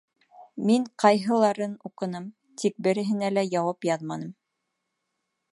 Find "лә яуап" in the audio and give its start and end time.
3.39-3.91